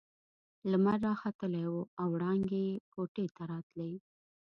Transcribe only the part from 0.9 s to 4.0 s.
راختلی وو او وړانګې يې کوټې ته راتلې.